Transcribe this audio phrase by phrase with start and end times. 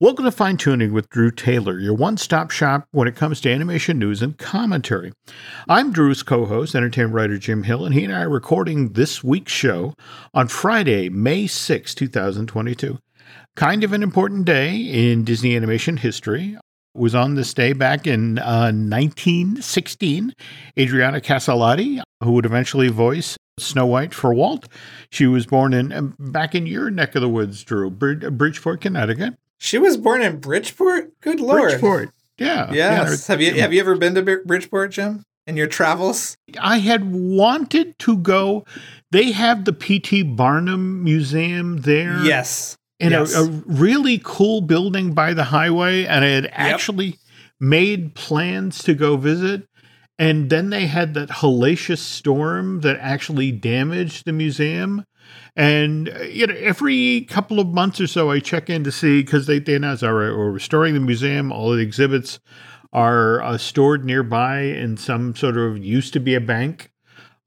[0.00, 3.52] Welcome to Fine Tuning with Drew Taylor, your one stop shop when it comes to
[3.52, 5.12] animation news and commentary.
[5.68, 9.22] I'm Drew's co host, entertainment writer Jim Hill, and he and I are recording this
[9.22, 9.94] week's show
[10.32, 12.98] on Friday, May 6, 2022.
[13.54, 16.54] Kind of an important day in Disney animation history.
[16.54, 20.32] It was on this day back in uh, 1916.
[20.78, 24.68] Adriana Caselotti, who would eventually voice Snow White for Walt,
[25.10, 29.34] she was born in uh, back in your neck of the woods, Drew, Bridgeport, Connecticut.
[29.62, 31.20] She was born in Bridgeport.
[31.20, 31.62] Good lord.
[31.62, 32.10] Bridgeport.
[32.36, 32.72] Yeah.
[32.72, 33.28] Yes.
[33.28, 33.32] Yeah.
[33.32, 35.22] Have you have you ever been to Bridgeport, Jim?
[35.46, 36.36] In your travels?
[36.60, 38.64] I had wanted to go.
[39.12, 40.24] They have the P.T.
[40.24, 42.24] Barnum Museum there.
[42.24, 42.76] Yes.
[42.98, 43.36] In yes.
[43.36, 46.06] A, a, really cool building by the highway.
[46.06, 46.52] And I had yep.
[46.54, 47.18] actually
[47.60, 49.68] made plans to go visit.
[50.18, 55.04] And then they had that hellacious storm that actually damaged the museum.
[55.56, 59.22] And uh, you know, every couple of months or so, I check in to see
[59.22, 61.52] because they, they announce, we're restoring the museum.
[61.52, 62.40] All the exhibits
[62.92, 66.91] are uh, stored nearby in some sort of used to be a bank.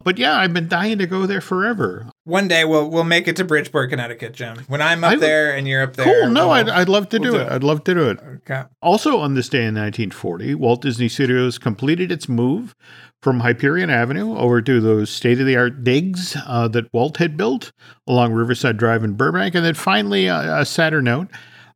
[0.05, 2.07] But yeah, I've been dying to go there forever.
[2.25, 4.59] One day we'll we'll make it to Bridgeport, Connecticut, Jim.
[4.67, 6.05] When I'm up I, there and you're up there.
[6.05, 6.29] Cool.
[6.31, 7.41] No, we'll, I'd, I'd love to we'll do, it.
[7.41, 7.51] it.
[7.51, 8.19] I'd love to do it.
[8.21, 8.63] Okay.
[8.83, 12.75] Also on this day in 1940, Walt Disney Studios completed its move
[13.23, 17.35] from Hyperion Avenue over to those state of the art digs uh, that Walt had
[17.35, 17.71] built
[18.05, 19.55] along Riverside Drive in Burbank.
[19.55, 21.29] And then finally, uh, a sadder note.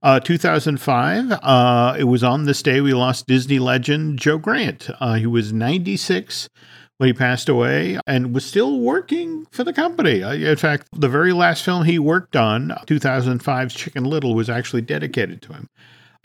[0.04, 4.90] Uh, 2005, uh, it was on this day we lost Disney legend Joe Grant.
[5.00, 10.22] Uh, he was 96 when he passed away and was still working for the company.
[10.22, 14.82] Uh, in fact, the very last film he worked on, 2005's Chicken Little, was actually
[14.82, 15.70] dedicated to him.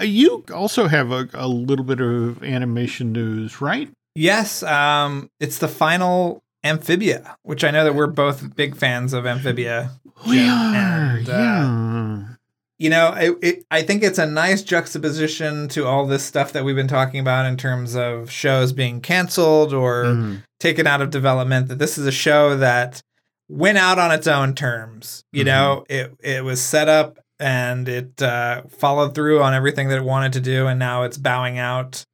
[0.01, 3.89] Uh, you also have a, a little bit of animation news, right?
[4.17, 9.27] Yes, um, it's the final Amphibia, which I know that we're both big fans of
[9.27, 9.91] Amphibia.
[10.27, 12.34] We Jim, are, and, uh, yeah.
[12.79, 16.65] You know, it, it, I think it's a nice juxtaposition to all this stuff that
[16.65, 20.37] we've been talking about in terms of shows being canceled or mm-hmm.
[20.59, 21.69] taken out of development.
[21.69, 23.03] That this is a show that
[23.49, 25.25] went out on its own terms.
[25.33, 25.47] You mm-hmm.
[25.47, 30.05] know, it it was set up and it uh, followed through on everything that it
[30.05, 32.05] wanted to do, and now it's bowing out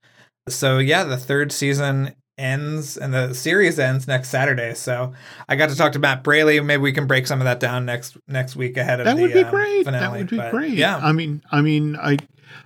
[0.50, 4.74] so yeah, the third season ends and the series ends next Saturday.
[4.74, 5.12] So
[5.48, 6.64] I got to talk to Matt Braly.
[6.64, 9.22] Maybe we can break some of that down next next week ahead of that the,
[9.22, 9.84] would be um, great.
[9.84, 10.00] Finale.
[10.00, 10.72] That would be but, great.
[10.72, 12.16] Yeah, I mean, I mean, I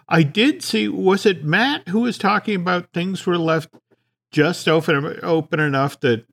[0.08, 0.88] I did see.
[0.88, 3.68] Was it Matt who was talking about things were left
[4.30, 6.24] just open open enough that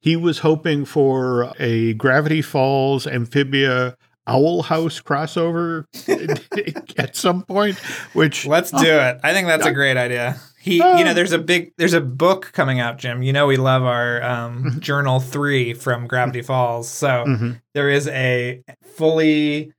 [0.00, 3.96] he was hoping for a Gravity Falls amphibia
[4.26, 5.84] Owl House crossover
[6.98, 7.76] at some point.
[8.12, 9.20] Which let's do it.
[9.22, 10.40] I think that's a great idea.
[10.60, 11.14] He, you know, oh.
[11.14, 13.22] there's a big, there's a book coming out, Jim.
[13.22, 14.78] You know, we love our um, mm-hmm.
[14.80, 16.86] Journal Three from Gravity Falls.
[16.86, 17.52] So mm-hmm.
[17.72, 19.72] there is a fully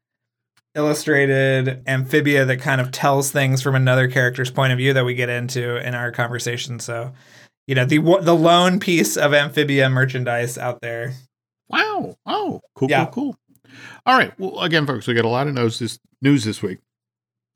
[0.73, 5.13] illustrated amphibia that kind of tells things from another character's point of view that we
[5.13, 6.79] get into in our conversation.
[6.79, 7.13] So,
[7.67, 11.13] you know, the the lone piece of amphibia merchandise out there.
[11.69, 12.15] Wow!
[12.25, 13.05] Oh, cool, yeah.
[13.05, 13.37] cool, cool.
[14.05, 14.37] All right.
[14.39, 16.79] Well, again, folks, we got a lot of news this news this week.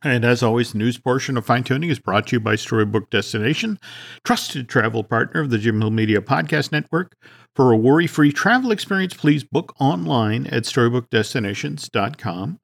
[0.06, 3.10] And as always, the news portion of Fine Tuning is brought to you by Storybook
[3.10, 3.80] Destination,
[4.24, 7.18] trusted travel partner of the Jim Hill Media Podcast Network.
[7.56, 12.60] For a worry free travel experience, please book online at storybookdestinations.com.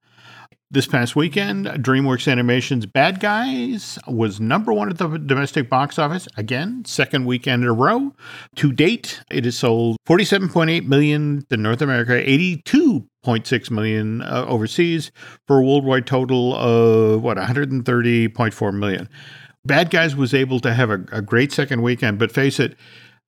[0.74, 6.30] This past weekend, DreamWorks Animation's Bad Guys was number one at the domestic box office.
[6.38, 8.16] Again, second weekend in a row.
[8.56, 15.12] To date, it has sold 47.8 million in North America, 82.6 million uh, overseas,
[15.46, 19.10] for a worldwide total of what 130.4 million.
[19.66, 22.78] Bad Guys was able to have a, a great second weekend, but face it,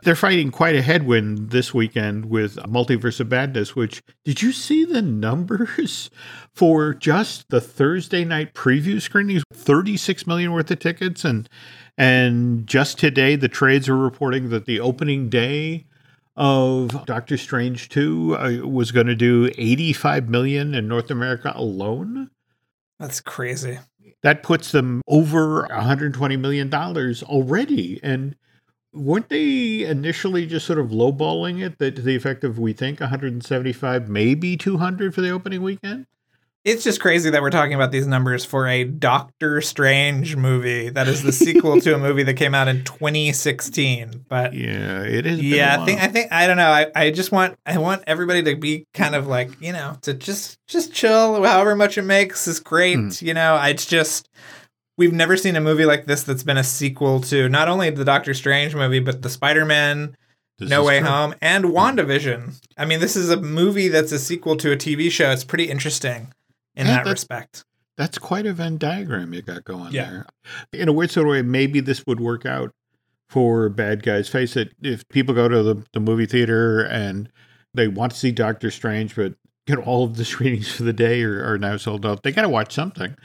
[0.03, 4.85] they're fighting quite a headwind this weekend with Multiverse of Madness, which did you see
[4.85, 6.09] the numbers
[6.53, 9.43] for just the Thursday night preview screenings?
[9.53, 11.49] 36 million worth of tickets and
[11.97, 15.85] and just today the trades are reporting that the opening day
[16.35, 22.31] of Doctor Strange 2 uh, was going to do 85 million in North America alone.
[22.99, 23.79] That's crazy.
[24.23, 28.35] That puts them over 120 million dollars already and
[28.93, 32.99] weren't they initially just sort of lowballing it that to the effect of we think
[32.99, 36.05] 175 maybe 200 for the opening weekend
[36.63, 41.09] it's just crazy that we're talking about these numbers for a Doctor Strange movie that
[41.09, 44.25] is the sequel to a movie that came out in 2016.
[44.29, 45.41] But yeah, it is.
[45.41, 46.71] Yeah, I think I think I don't know.
[46.71, 50.13] I, I just want I want everybody to be kind of like you know to
[50.13, 51.43] just just chill.
[51.43, 52.97] However much it makes is great.
[52.97, 53.21] Mm.
[53.21, 54.29] You know, it's just
[54.97, 58.05] we've never seen a movie like this that's been a sequel to not only the
[58.05, 60.15] Doctor Strange movie, but the Spider Man,
[60.59, 61.09] No Way true.
[61.09, 62.61] Home, and WandaVision.
[62.77, 65.31] I mean, this is a movie that's a sequel to a TV show.
[65.31, 66.33] It's pretty interesting
[66.75, 67.63] in yeah, that, respect.
[67.97, 70.09] That's quite a Venn diagram you got going Yeah.
[70.09, 70.25] there.
[70.73, 72.71] In a weird sort of way, maybe this would work out
[73.29, 74.29] for bad guys.
[74.29, 77.29] Face it, if people go to the, the movie theater and
[77.73, 79.33] they want to see Doctor Strange, but
[79.67, 82.31] you know, all of the screenings for the day are, are now sold out, they
[82.31, 83.15] got to watch something.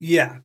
[0.00, 0.38] Yeah.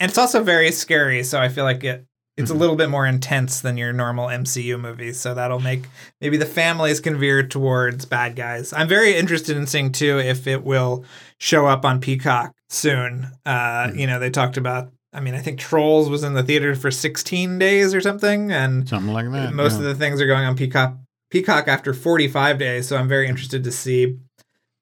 [0.00, 2.04] And it's also very scary, so I feel like it
[2.38, 2.56] it's Mhm.
[2.56, 5.84] a little bit more intense than your normal MCU movies, so that'll make
[6.20, 8.74] maybe the families can veer towards bad guys.
[8.74, 11.02] I'm very interested in seeing too if it will
[11.38, 13.28] show up on Peacock soon.
[13.46, 13.98] Uh, Mhm.
[14.00, 16.90] you know, they talked about I mean, I think Trolls was in the theater for
[16.90, 19.54] 16 days or something and Something like that.
[19.54, 19.78] most yeah.
[19.78, 20.94] of the things are going on Peacock
[21.30, 24.18] Peacock after 45 days, so I'm very interested to see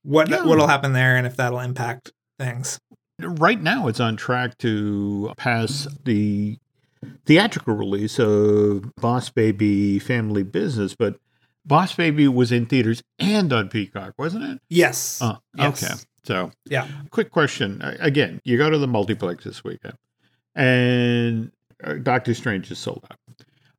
[0.03, 0.43] what Yeah.
[0.45, 2.81] what'll happen there and if that'll impact things.
[3.21, 6.59] Right now it's on track to pass the
[7.27, 11.17] theatrical release of Boss Baby Family Business, but
[11.65, 14.59] Boss Baby was in theaters and on Peacock, wasn't it?
[14.69, 15.19] Yes.
[15.23, 15.83] Oh, Yes.
[15.85, 15.95] okay.
[16.25, 16.89] So, Yeah.
[17.11, 17.81] Quick question.
[18.01, 19.97] Again, you go to the multiplex this weekend,
[20.55, 21.53] and
[21.83, 23.19] uh, Doctor Strange is sold out.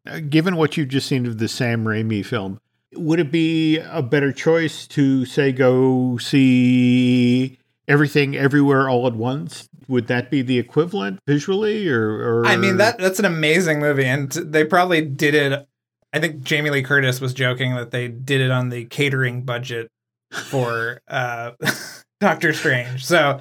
[0.07, 2.59] Uh, given what you've just seen of the Sam Raimi film,
[2.93, 9.67] would it be a better choice to say go see everything everywhere all at once?
[9.87, 14.05] Would that be the equivalent visually, or, or I mean that that's an amazing movie,
[14.05, 15.67] and they probably did it.
[16.13, 19.89] I think Jamie Lee Curtis was joking that they did it on the catering budget
[20.31, 21.51] for uh,
[22.21, 23.05] Doctor Strange.
[23.05, 23.39] So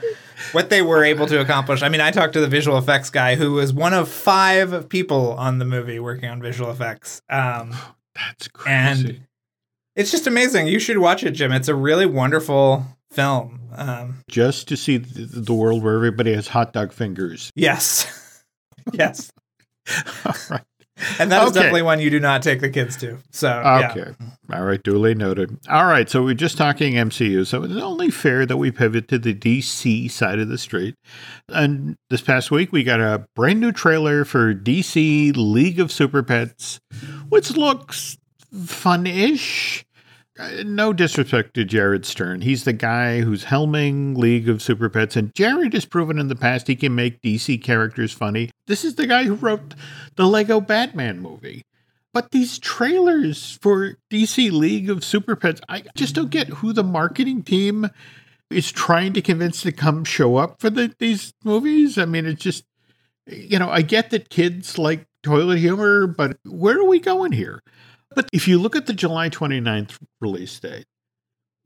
[0.53, 1.83] what they were able to accomplish.
[1.83, 5.33] I mean, I talked to the visual effects guy who was one of five people
[5.35, 7.23] on the movie working on visual effects.
[7.31, 7.75] Um,
[8.15, 9.21] That's and- crazy.
[9.97, 10.67] it's just amazing.
[10.67, 11.53] You should watch it, Jim.
[11.53, 12.85] It's a really wonderful
[13.15, 13.61] film.
[13.77, 17.51] Um, Just to see the, the world where everybody has hot dog fingers.
[17.55, 18.43] yes,
[18.93, 19.31] yes,
[20.25, 20.63] All right.
[21.19, 21.55] and that is Okay.
[21.59, 23.19] definitely one you do not take the kids to.
[23.33, 23.91] So yeah.
[23.91, 24.13] Okay.
[24.53, 24.81] All right.
[24.83, 25.59] Duly noted.
[25.69, 26.09] All right.
[26.09, 27.45] So we're just talking MCU.
[27.47, 30.95] So it's only fair that we pivot to the DC side of the street.
[31.49, 36.23] And this past week, we got a brand new trailer for DC League of Super
[36.23, 36.79] Pets,
[37.29, 38.17] which looks
[38.65, 39.85] fun ish.
[40.37, 42.41] Uh, no disrespect to Jared Stern.
[42.41, 46.35] He's the guy who's helming League of Super Pets, and Jared has proven in the
[46.35, 48.51] past he can make DC characters funny.
[48.67, 49.75] This is the guy who wrote
[50.17, 51.63] the Lego Batman movie.
[52.13, 56.85] But these trailers for DC League of Super Pets, I just don't get who the
[56.85, 57.91] marketing team
[58.51, 61.97] is trying to convince to come show up for the, these movies.
[61.97, 62.65] I mean, it's just,
[63.27, 67.63] you know, I get that kids like toilet humor, but where are we going here?
[68.15, 70.87] But if you look at the July 29th release date,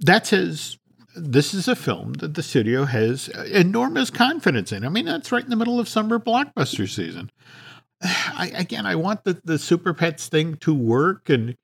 [0.00, 0.79] that says
[1.17, 4.85] this is a film that the studio has enormous confidence in.
[4.85, 7.31] I mean, that's right in the middle of summer blockbuster season.
[8.03, 11.56] I, again, I want the, the Super Pets thing to work, and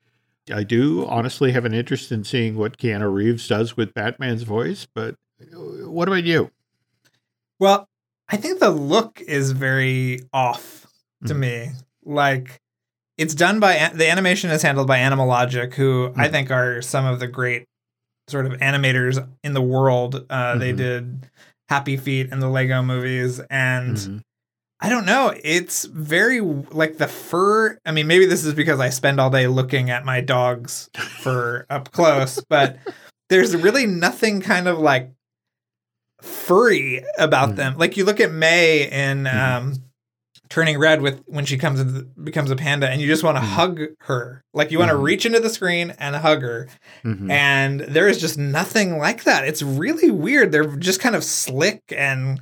[0.53, 4.87] I do honestly have an interest in seeing what Keanu Reeves does with Batman's voice.
[4.93, 6.51] But uh, what about you?
[7.61, 7.89] Well,
[8.29, 10.87] I think the look is very off
[11.27, 11.39] to Mhm.
[11.39, 11.71] me.
[12.05, 12.61] Like
[13.19, 16.31] it's done by the animation is handled by Animal Logic, who I Mhm.
[16.31, 17.65] think are some of the great
[18.29, 20.25] sort of animators in the world.
[20.31, 20.77] Uh, They Mhm.
[20.77, 21.31] did
[21.69, 24.21] Happy Feet and the Lego movies, and Mhm.
[24.81, 25.33] I don't know.
[25.43, 27.79] It's very like the fur.
[27.87, 30.91] I mean, maybe this is because I spend all day looking at my dog's
[31.23, 32.79] fur up close, but
[33.31, 35.11] there's really nothing kind of like
[36.21, 37.57] furry about Mhm.
[37.57, 37.75] them.
[37.79, 39.35] Like you look at May in Mhm.
[39.39, 39.75] um,
[40.51, 43.43] Turning Red with when she comes in, becomes a panda, and you just want to
[43.43, 43.47] Mhm.
[43.47, 44.43] hug her.
[44.53, 45.03] Like you want to Mhm.
[45.03, 46.69] reach into the screen and hug her.
[47.05, 47.31] Mhm.
[47.31, 49.47] And there is just nothing like that.
[49.49, 50.53] It's really weird.
[50.53, 52.41] They're just kind of slick and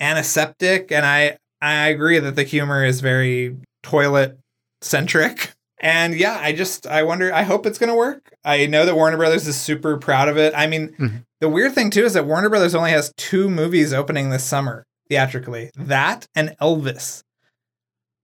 [0.00, 0.90] antiseptic.
[0.90, 4.38] And I, I agree that the humor is very toilet
[4.82, 5.52] centric.
[5.80, 8.32] And yeah, I just, I wonder, I hope it's going to work.
[8.44, 10.54] I know that Warner Brothers is super proud of it.
[10.56, 11.22] I mean, Mhm.
[11.40, 14.84] the weird thing too is that Warner Brothers only has two movies opening this summer
[15.10, 17.22] theatrically that and Elvis.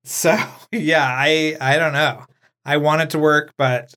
[0.04, 0.36] So
[0.72, 2.24] yeah, I, I don't know.
[2.64, 3.92] I want it to work, but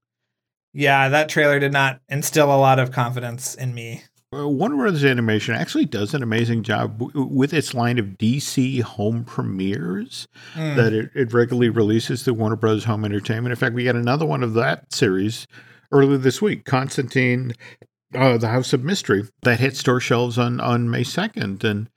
[0.74, 4.03] yeah, that trailer did not instill a lot of confidence in me.
[4.31, 9.24] Warner Brothers Animation actually does an amazing job w- with its line of DC home
[9.25, 10.75] premieres Mm.
[10.75, 13.51] that it, it regularly releases through Warner Brothers Home Entertainment.
[13.51, 15.45] In fact, we got another one of that series
[15.91, 17.53] earlier this week, Constantine,
[18.15, 21.63] uh, the House of Mystery, that hit store shelves on, on May 2nd.
[21.63, 21.88] And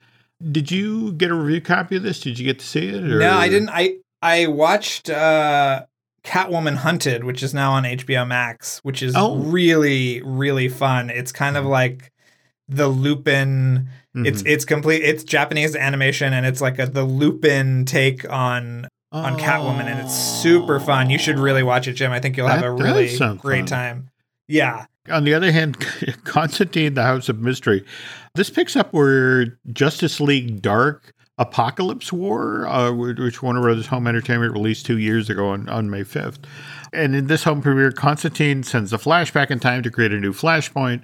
[0.51, 2.19] did you get a review copy of this?
[2.19, 3.03] Did you get to see it?
[3.03, 3.19] Or?
[3.19, 3.69] No, I didn't.
[3.69, 5.85] I I watched uh,
[6.23, 9.37] Catwoman Hunted, which is now on HBO Max, which is Oh.
[9.37, 11.09] really really fun.
[11.09, 12.11] It's kind of like
[12.67, 13.89] the Lupin.
[14.15, 14.47] It's Mhm.
[14.47, 15.03] it's complete.
[15.03, 20.13] It's Japanese animation, and it's like a the Lupin take on on Catwoman, and it's
[20.13, 21.09] super fun.
[21.09, 22.11] You should really watch it, Jim.
[22.11, 23.65] I think you'll have a really great fun.
[23.65, 24.09] time.
[24.49, 24.85] Yeah.
[25.09, 25.79] On the other hand,
[26.25, 27.85] Constantine, the House of Mystery,
[28.37, 34.53] this picks up where Justice League Dark Apocalypse War, uh, which Warner Brothers Home Entertainment
[34.53, 36.45] released two years ago on, on May 5th.
[36.93, 40.33] And in this home premiere, Constantine sends a flashback in time to create a new
[40.33, 41.03] Flashpoint.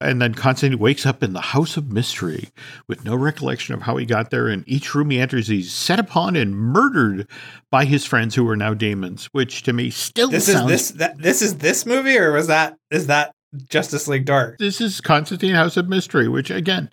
[0.00, 2.50] And then Constantine wakes up in the House of Mystery
[2.88, 4.48] with no recollection of how he got there.
[4.48, 7.26] And each room he enters, he's set upon and murdered
[7.70, 9.30] by his friends who are now demons.
[9.32, 10.70] Which to me still This sounds.
[10.70, 13.33] is this that this is this movie or was that is that
[13.68, 14.58] Justice League Dark?
[14.58, 16.90] This is Constantine House of Mystery, which again,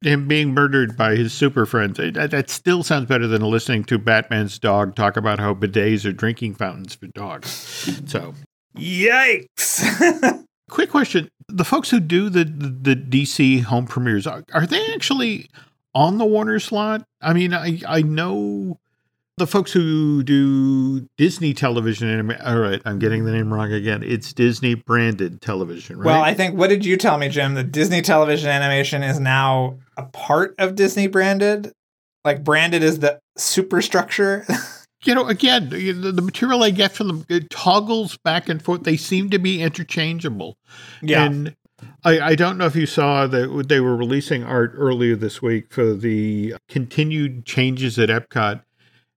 [0.00, 3.84] him being murdered by his super friends, it- that, that still sounds better than listening
[3.84, 7.48] to Batman's dog talk about how bidets are drinking fountains for dogs.
[8.06, 8.34] So,
[8.76, 10.44] Yikes.
[10.70, 14.84] quick question: the folks who do the the, the DC home premieres are, are they
[14.92, 15.48] actually
[15.94, 17.04] on the Warner slot?
[17.20, 18.78] I mean, I I know.
[19.36, 22.32] The folks who do Disney television.
[22.44, 24.02] All right, I'm getting the name wrong again.
[24.04, 26.06] It's Disney branded television, right?
[26.06, 27.54] Well, I think what did you tell me, Jim?
[27.54, 31.72] That Disney television animation is now a part of Disney branded?
[32.24, 34.46] Like branded is the superstructure?
[35.04, 38.84] you know, again, the, the material I get from them it toggles back and forth.
[38.84, 40.56] They seem to be interchangeable.
[41.02, 41.24] yeah.
[41.24, 41.56] And
[42.04, 45.72] I, I don't know if you saw that they were releasing art earlier this week
[45.72, 48.62] for the continued changes at Epcot.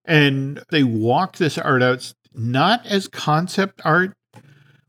[0.07, 4.13] And they walk this art out not as concept art,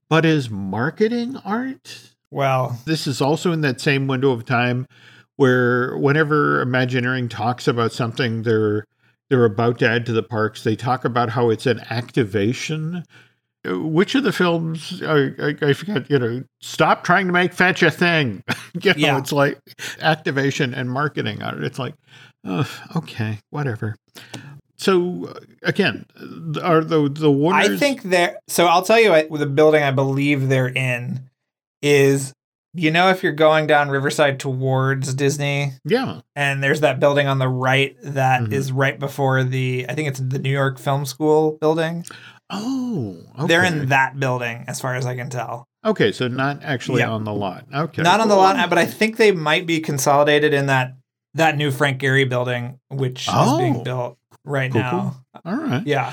[0.08, 2.12] but as marketing art.
[2.30, 4.86] well, This is also in that same window of time
[5.36, 8.84] where whenever Imagineering talks about something they're
[9.30, 13.04] they're about to add to the parks, they talk about how it's an activation.
[13.66, 17.82] Which of the films I, I, I forget, you know, stop trying to make fetch
[17.82, 18.42] a thing.
[18.80, 19.18] you know, Yeah.
[19.18, 19.58] it's like
[20.00, 21.40] activation and marketing.
[21.42, 21.94] It's like,
[22.46, 23.96] oh, okay, whatever.
[24.78, 26.06] So uh, again,
[26.62, 27.68] are the the Warners?
[27.70, 31.28] I think they're so I'll tell you what the building I believe they're in
[31.82, 32.32] is
[32.74, 37.38] you know if you're going down Riverside towards Disney yeah, and there's that building on
[37.38, 38.76] the right that is Mhm.
[38.76, 42.04] right before the I think it's the New York Film School building.
[42.50, 43.16] oh,
[43.46, 45.66] They're in that building as far as I can tell.
[45.84, 47.10] Okay, so not actually Yeah.
[47.10, 47.64] on the lot.
[47.74, 50.94] Okay, Not on the lot, but I think they might be consolidated in that
[51.34, 53.58] that new Frank Gehry building, which is Oh.
[53.58, 54.16] being built
[54.48, 55.16] right Cool, now.
[55.44, 55.86] All right.
[55.86, 56.12] Yeah,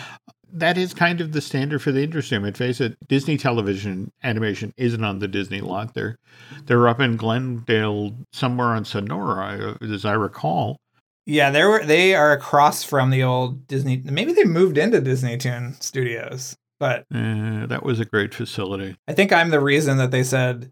[0.54, 2.38] That is kind of the standard for the industry.
[2.38, 5.94] I mean, face it, Disney television animation isn't on the Disney lot.
[5.94, 6.18] They're
[6.66, 10.78] they're up in Glendale, somewhere on Sonora, as I recall.
[11.26, 11.50] yeah.
[11.52, 14.02] They were they are across from the old Disney.
[14.06, 18.96] Maybe they moved into Disney Toon Studios, but Uh, that was a great facility.
[19.08, 20.72] I think I'm the reason that they said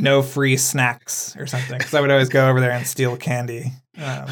[0.00, 1.78] no free snacks or something.
[1.78, 4.26] Because I would always go over there and steal candy um,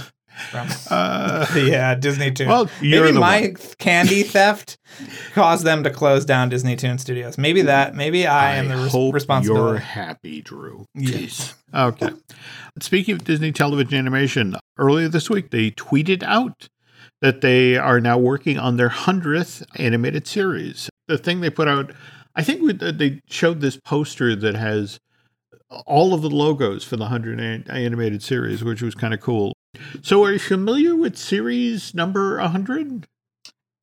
[0.51, 2.49] from Uh, uh, Disney Toon.
[2.49, 3.57] well, maybe my one.
[3.79, 4.77] candy theft
[5.33, 7.39] caused them to close down Disney Toon Studios.
[7.39, 7.95] Maybe that.
[7.95, 10.87] Maybe I, am the res- hope You're happy, Drew.
[10.95, 11.17] Yeah.
[11.19, 11.55] Jeez.
[11.75, 12.11] Okay.
[12.81, 16.69] Speaking of Disney television animation, earlier this week they tweeted out
[17.21, 20.91] that they are now working on their hundredth animated series.
[21.09, 21.93] The thing they put out,
[22.35, 24.99] I think they showed this poster that has
[25.87, 29.52] all of the logos for the hundred an- animated series, which was kind of cool.
[30.02, 33.07] So, are you familiar with series number hundred?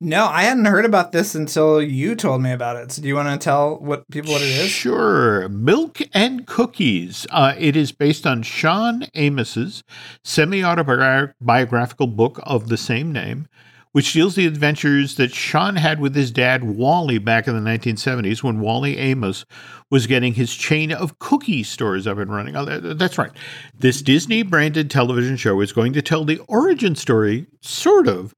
[0.02, 2.90] No, I hadn't heard about this until you told me about it.
[2.90, 4.70] So do you want to tell what people what it is?
[4.70, 5.46] Sure.
[5.50, 7.26] Milk and Cookies.
[7.30, 9.84] Uh, it is based on Shawn Amos's
[10.24, 13.46] semi autobiographical book of the same name,
[13.92, 18.42] which deals the adventures that Shawn had with his dad, Wally, back in the 1970s
[18.42, 19.44] when Wally Amos
[19.90, 22.56] was getting his chain of cookie stores up and running.
[22.56, 23.32] Oh, that's right.
[23.76, 28.32] This Disney branded television show is going to tell the origin story, sort of,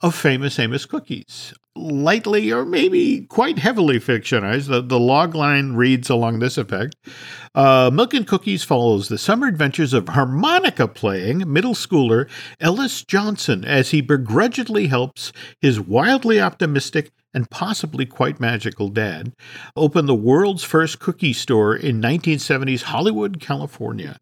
[0.00, 1.54] of famous Amos cookies.
[1.76, 4.68] Lightly or maybe quite heavily fictionized.
[4.68, 6.94] The, the log line reads along this effect
[7.54, 12.28] uh, Milk and Cookies follows the summer adventures of harmonica playing middle schooler
[12.60, 19.32] Ellis Johnson as he begrudgingly helps his wildly optimistic and possibly quite magical dad
[19.76, 24.18] open the world's first cookie store in 1970s Hollywood, California.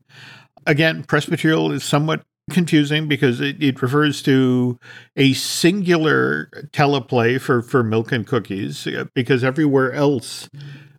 [0.66, 4.78] Again, press material is somewhat confusing because it, it refers to
[5.16, 10.50] a singular teleplay for, for milk and cookies uh, because everywhere else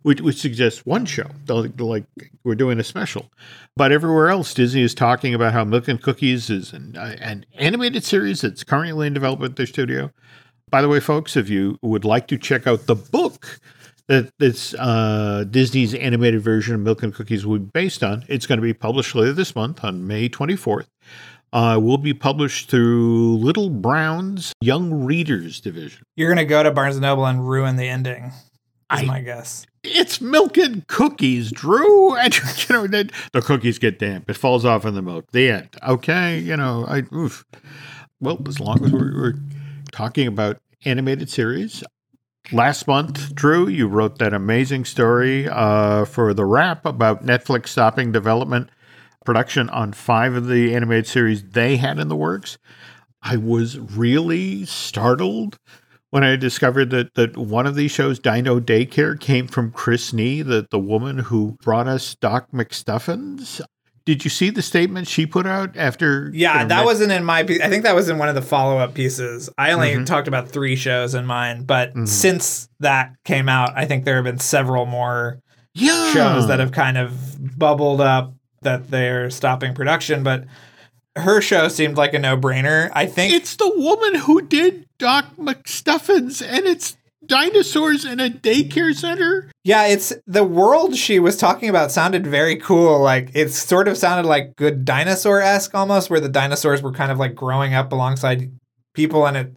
[0.02, 2.04] which, which suggests one show like,
[2.44, 3.30] we're doing a special
[3.76, 7.44] but everywhere else disney is talking about how milk and cookies is an, uh, an
[7.54, 10.10] animated series that's currently in development at their studio
[10.70, 13.60] by the way folks if you would like to check out the book
[14.08, 18.24] that this uh, Disney's animated version of Milk and Cookies will be based on.
[18.28, 20.86] It's going to be published later this month on May 24th.
[21.54, 26.02] Uh, will be published through Little Brown's Young Readers Division.
[26.16, 28.32] You're gonna go to Barnes and Noble and ruin the ending.
[28.92, 29.64] Is I, my guess.
[29.84, 32.16] It's milk and cookies, Drew.
[32.18, 34.28] And you know the, the cookies get damp.
[34.28, 35.30] It falls off in the milk.
[35.30, 35.68] The end.
[35.86, 37.04] Okay, you know I.
[37.14, 37.44] Oof.
[38.20, 39.34] Well, as long as we're, we're
[39.92, 41.84] talking about animated series,
[42.52, 48.12] last month, Drew, you wrote that amazing story uh, for the Wrap about Netflix stopping
[48.12, 48.70] development
[49.24, 52.58] production on five of the animated series they had in the works.
[53.22, 55.58] I was really startled
[56.10, 60.42] when I discovered that, that one of these shows, Dino Daycare, came from Chris Nee,
[60.42, 63.60] the, the woman who brought us Doc McStuffins.
[64.06, 66.30] Did you see the statement she put out after?
[66.32, 67.40] Yeah, that met- wasn't in my.
[67.40, 69.48] I think that was in one of the follow up pieces.
[69.56, 70.04] I only mm-hmm.
[70.04, 72.04] talked about three shows in mine, but mm-hmm.
[72.04, 75.40] since that came out, I think there have been several more
[75.72, 76.12] yeah.
[76.12, 78.33] shows that have kind of bubbled up
[78.64, 80.22] that they're stopping production.
[80.22, 80.44] But
[81.16, 82.90] her show seemed like a no brainer.
[82.92, 88.94] I think it's the woman who did Doc McStuffins, and it's dinosaurs in a daycare
[88.94, 89.50] center.
[89.62, 93.00] Yeah, it's the world she was talking about sounded very cool.
[93.00, 97.12] Like it sort of sounded like good dinosaur esque almost, where the dinosaurs were kind
[97.12, 98.50] of like growing up alongside
[98.94, 99.56] people, and it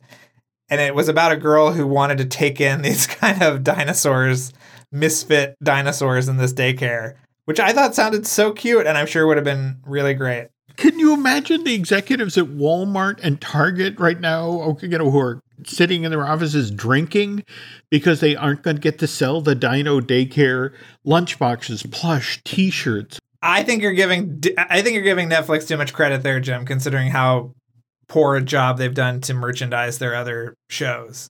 [0.69, 4.53] and it was about a girl who wanted to take in these kind of dinosaurs,
[4.91, 7.15] misfit dinosaurs in this daycare,
[7.47, 10.49] which I thought sounded so cute, and I'm sure would have been really great.
[10.75, 15.39] Can you imagine the executives at Walmart and Target right now, you know, who are
[15.65, 17.45] sitting in their offices drinking
[17.89, 20.73] because they aren't going to get to sell the Dino Daycare
[21.05, 23.17] lunchboxes, plush, T-shirts?
[23.41, 27.11] I think you're giving I think you're giving Netflix too much credit there, Jim, considering
[27.11, 27.53] how
[28.09, 31.29] poor a job they've done to merchandise their other shows,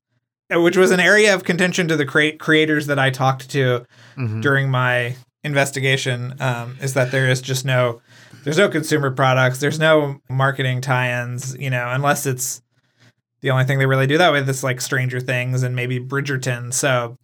[0.50, 3.86] which was an area of contention to the cre- creators that I talked to
[4.17, 4.41] mm-hmm.
[4.41, 5.15] during my
[5.48, 6.36] investigation.
[6.39, 8.01] Um, is that there is just no
[8.44, 12.62] there's no consumer products, there's no marketing tie-ins, you know, unless it's
[13.42, 16.74] the only thing they really do that with is like Stranger Things and maybe Bridgerton.
[16.74, 17.18] So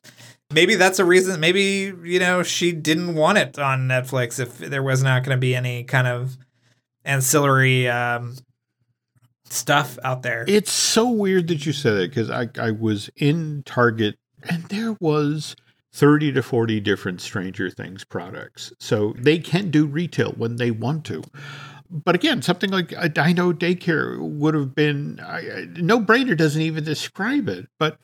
[0.51, 4.84] maybe that's a reason maybe, you know, she didn't want it on Netflix if there
[4.84, 6.38] was not going to be any kind of
[7.06, 8.36] ancillary um,
[9.46, 10.46] stuff out there.
[10.48, 14.15] It's so weird that you said it because I, I was in Target
[14.50, 15.56] and there was
[15.93, 18.73] 30 to 40 different Stranger Things products.
[18.79, 21.23] So they can do retail when they want to.
[21.89, 25.15] But again, something like a Dino Daycare would have been
[25.75, 27.67] no brainer, doesn't even describe it.
[27.77, 27.99] But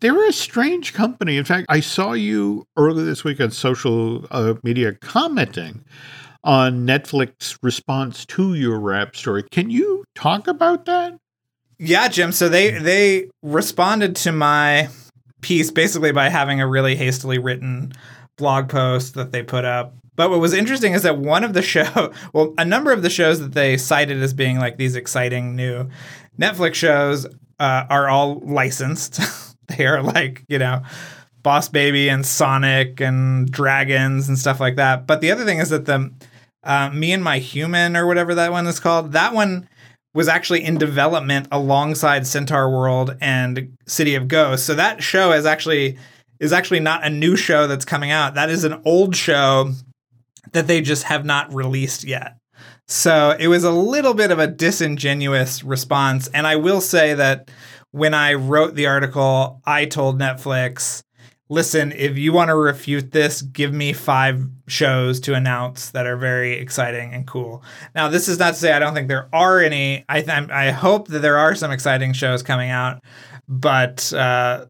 [0.00, 1.36] they're a strange company.
[1.36, 5.84] In fact, I saw you earlier this week on social uh, media commenting
[6.42, 9.44] on Netflix response to your Wrap story.
[9.52, 11.16] Can you talk about that?
[11.78, 12.32] Yeah, Jim.
[12.32, 14.88] So they they responded to my
[15.40, 17.92] piece basically by having a really hastily written
[18.36, 19.94] blog post that they put up.
[20.16, 23.10] But what was interesting is that one of the show, well, a number of the
[23.10, 25.88] shows that they cited as being like these exciting new
[26.38, 27.26] Netflix shows
[27.58, 29.20] uh, are all licensed.
[29.68, 30.82] they are like, you know,
[31.42, 35.06] Boss Baby and Sonic and Dragons and stuff like that.
[35.06, 36.12] But the other thing is that the
[36.64, 39.68] uh, Me and My Human or whatever that one is called, that one
[40.14, 44.66] was actually in development alongside Centaur World and City of Ghosts.
[44.66, 45.98] So that show is actually
[46.40, 48.34] is actually not a new show that's coming out.
[48.34, 49.72] That is an old show
[50.52, 52.36] that they just have not released yet.
[52.88, 56.28] So it was a little bit of a disingenuous response.
[56.28, 57.50] And I will say that
[57.92, 61.02] when I wrote the article, I told Netflix
[61.50, 66.16] listen, if you want to refute this, give me five shows to announce that are
[66.16, 67.62] very exciting and cool.
[67.94, 70.04] Now, this is not to say I don't think there are any.
[70.08, 73.02] I th- I hope that there are some exciting shows coming out,
[73.46, 74.66] but uh,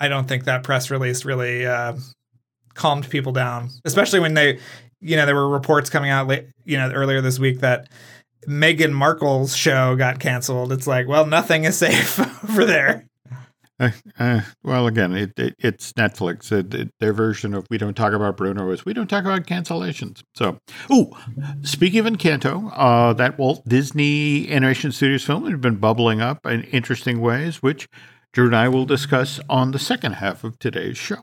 [0.00, 1.94] I don't think that press release really uh,
[2.72, 4.58] calmed people down, especially when they,
[5.00, 7.88] you know, there were reports coming out, late, you know, earlier this week that.
[8.46, 10.70] Meghan Markle's show got canceled.
[10.70, 13.06] It's like, well, nothing is safe over there.
[13.80, 16.52] Uh, uh, well, again, it, it, it's Netflix.
[16.52, 20.22] It, their version of "We don't talk about Bruno" is "We don't talk about cancellations."
[20.34, 20.58] So,
[20.90, 21.10] oh,
[21.62, 26.62] speaking of Encanto, uh, that Walt Disney Animation Studios film has been bubbling up in
[26.64, 27.88] interesting ways, which
[28.32, 31.22] Drew and I will discuss on the second half of today's show.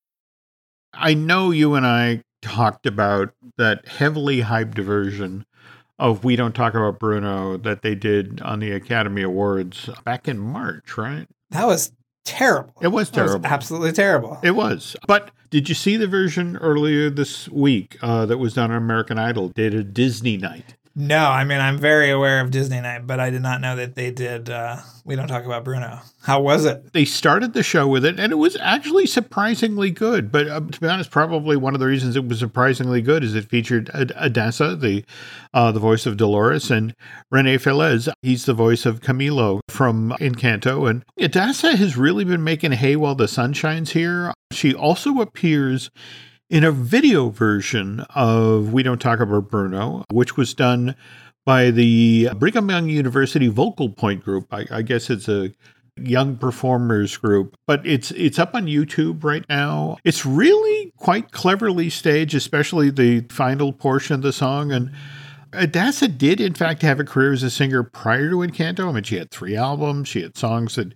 [0.93, 5.45] I know you and I talked about that heavily hyped version
[5.99, 10.39] of We Don't Talk About Bruno that they did on the Academy Awards back in
[10.39, 11.27] March, right?
[11.51, 11.91] That was
[12.25, 12.73] terrible.
[12.81, 13.39] It was terrible.
[13.39, 14.39] Was absolutely terrible.
[14.43, 14.95] It was.
[15.07, 19.19] But did you see the version earlier this week uh, that was done on American
[19.19, 19.49] Idol?
[19.49, 20.75] Dated Disney Night.
[20.93, 23.95] No, I mean I'm very aware of Disney Night, but I did not know that
[23.95, 24.49] they did.
[24.49, 26.01] Uh, we don't talk about Bruno.
[26.23, 26.91] How was it?
[26.91, 30.31] They started the show with it, and it was actually surprisingly good.
[30.31, 33.35] But uh, to be honest, probably one of the reasons it was surprisingly good is
[33.35, 35.05] it featured Ad- Adassa, the
[35.53, 36.93] uh, the voice of Dolores, and
[37.33, 38.09] Rhenzy Feliz.
[38.21, 43.15] He's the voice of Camilo from Encanto, and Adassa has really been making hay while
[43.15, 44.33] the sun shines here.
[44.51, 45.89] She also appears
[46.51, 50.95] in a video version of We Don't Talk About Bruno, which was done
[51.45, 54.53] by the Brigham Young University Vocal Point Group.
[54.53, 55.53] I, I, guess it's a
[55.95, 59.97] young performers group, but it's it's up on YouTube right now.
[60.03, 64.91] It's really quite cleverly staged, especially the final portion of the song and
[65.53, 68.87] Adassa did, in fact, have a career as a singer prior to Encanto.
[68.87, 70.07] I mean, she had three albums.
[70.07, 70.93] She had songs that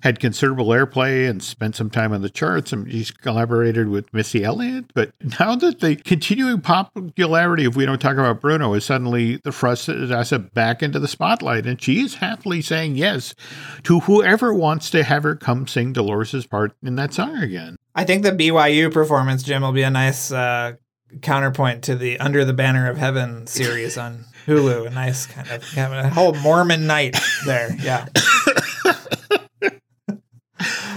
[0.00, 2.72] had considerable airplay and spent some time on the charts.
[2.72, 4.92] And she's collaborated with Missy Elliott.
[4.94, 9.52] But now that the continuing popularity of We Don't Talk About Bruno is suddenly the
[9.52, 13.34] thrust Adassa back into the spotlight, and she is happily saying yes
[13.82, 17.76] to whoever wants to have her come sing Dolores's part in that song again.
[17.94, 20.74] I think the BYU performance, Jim, will be a nice uh,
[21.22, 24.86] counterpoint to the Under the Banner of Heaven series on Hulu.
[24.86, 27.74] A nice kind of a whole Mormon night there.
[27.80, 28.06] Yeah.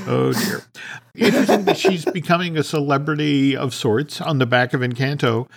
[0.07, 0.61] oh dear.
[1.15, 5.49] Interesting that she's becoming a celebrity of sorts on the back of Encanto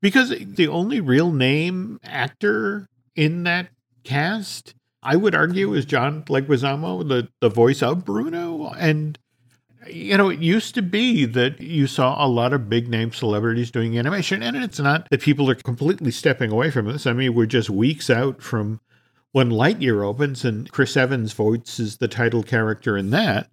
[0.00, 3.68] because the only real name actor in that
[4.04, 8.72] cast, I would argue, is John Leguizamo, the, the voice of Bruno.
[8.78, 9.18] And
[9.92, 13.70] you know, it used to be that you saw a lot of big name celebrities
[13.70, 17.06] doing animation, and it's not that people are completely stepping away from this.
[17.06, 18.80] I mean, we're just weeks out from
[19.32, 23.50] when Lightyear opens, and Chris Evans voices the title character in that.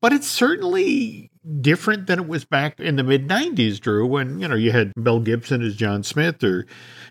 [0.00, 4.46] But it's certainly different than it was back in the mid 90s, Drew, when, you
[4.46, 6.66] know, you had Mel Gibson as John Smith or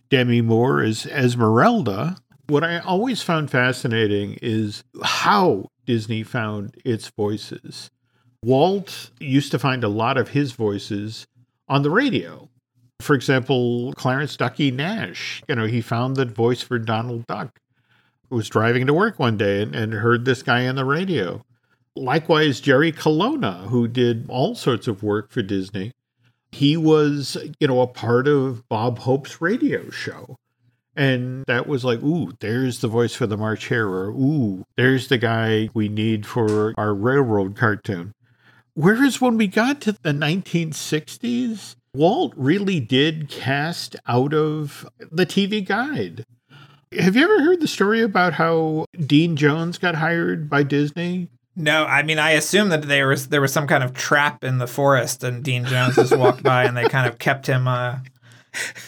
[0.09, 2.17] Demi Moore as Esmeralda.
[2.47, 7.91] What I always found fascinating is how Disney found its voices.
[8.43, 11.27] Walt used to find a lot of his voices
[11.67, 12.49] on the radio.
[12.99, 17.59] For example, Clarence Ducky Nash, you know, he found that voice for Donald Duck.
[18.29, 21.45] Who was driving to work one day and, and heard this guy on the radio.
[21.95, 25.93] Likewise, Jerry Colonna, who did all sorts of work for Disney,
[26.51, 30.35] he was, you know, a part of Bob Hope's radio show.
[30.95, 35.07] And that was like, ooh, there's the voice for the March Hare, or ooh, there's
[35.07, 38.13] the guy we need for our railroad cartoon.
[38.77, 45.65] Whereas when we got to the 1960s, Walt really did cast out of the TV
[45.65, 46.23] guide.
[46.91, 51.29] Have you ever heard the story about how Dean Jones got hired by Disney?
[51.55, 54.59] No, I mean I assume that there was there was some kind of trap in
[54.59, 57.97] the forest, and Dean Jones just walked by, and they kind of kept him uh,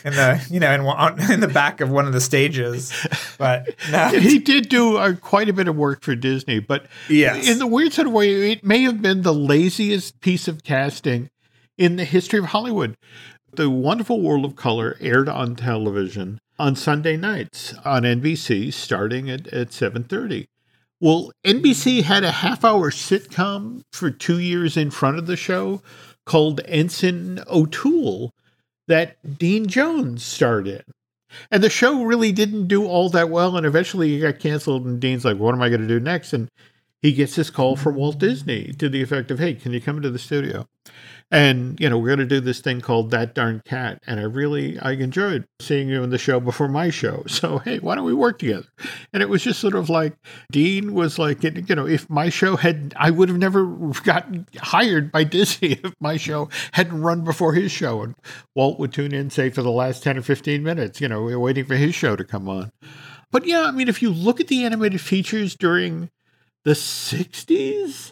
[0.04, 2.94] in the you know in, in the back of one of the stages.
[3.38, 4.10] But no.
[4.10, 6.60] he did do uh, quite a bit of work for Disney.
[6.60, 7.48] But yes.
[7.48, 11.30] in the weird sort of way, it may have been the laziest piece of casting
[11.78, 12.98] in the history of Hollywood.
[13.54, 19.48] The Wonderful World of Color aired on television on Sunday nights on NBC, starting at
[19.48, 20.48] at seven thirty.
[21.02, 25.82] Well, NBC had a half hour sitcom for two years in front of the show
[26.26, 28.34] called Ensign O'Toole
[28.90, 30.84] that Dean Jones starred in.
[31.52, 33.56] And the show really didn't do all that well.
[33.56, 34.86] And eventually it got canceled.
[34.86, 36.34] And Dean's like, what am I going to do next?
[36.34, 36.50] And
[37.02, 39.98] he gets this call from Walt Disney to the effect of, hey, can you come
[39.98, 40.68] into the studio?
[41.32, 44.02] And, you know, we're going to do this thing called That Darn Cat.
[44.08, 47.24] And I really, I enjoyed seeing you in the show before my show.
[47.40, 48.68] So, hey, why don't we work together?
[49.14, 50.14] And it was just sort of like,
[50.52, 53.66] Dean was like, you know, if my show had, I would have never
[54.04, 58.02] gotten hired by Disney if my show hadn't run before his show.
[58.02, 58.16] And
[58.56, 61.34] Walt would tune in, say, for the last 10 or 15 minutes, you know, we
[61.34, 62.72] are waiting for his show to come on.
[63.32, 66.10] But yeah, I mean, if you look at the animated features during
[66.66, 68.12] the 60s,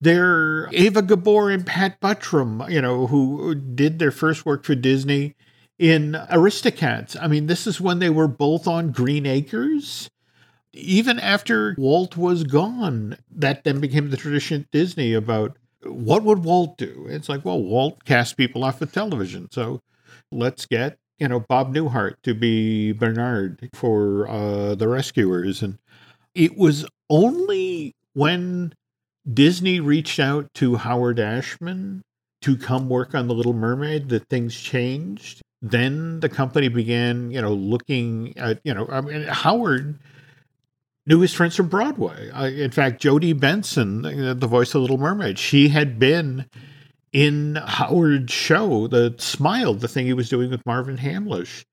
[0.00, 5.34] they're Eva Gabor and Pat Buttram, you know, who did their first work for Disney
[5.78, 7.16] in Aristocats.
[7.20, 10.10] I mean, this is when they were both on Green Acres.
[10.72, 16.44] Even after Walt was gone, that then became the tradition at Disney about what would
[16.44, 17.06] Walt do?
[17.08, 19.48] It's like, well, Walt cast people off of television.
[19.50, 19.80] So
[20.30, 25.62] let's get, you know, Bob Newhart to be Bernard for uh, the Rescuers.
[25.62, 25.78] And
[26.34, 28.74] it was only when
[29.32, 32.02] Disney reached out to Howard Ashman
[32.42, 35.42] to come work on The Little Mermaid that things changed.
[35.60, 39.98] Then the company began, you know, looking at, you know, I mean, Howard
[41.06, 42.30] newest friends from Broadway.
[42.62, 46.46] In fact, Jodi Benson, the voice of Little Mermaid, she had been
[47.12, 51.64] in Howard's show, the Smile, the thing he was doing with Marvin Hamlisch,